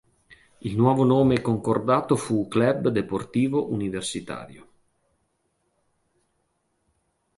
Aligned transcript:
Il 0.61 0.75
nuovo 0.75 1.03
nome 1.03 1.41
concordato 1.41 2.15
fu 2.15 2.47
Club 2.47 2.87
Deportivo 2.87 3.71
Universitario. 3.71 4.67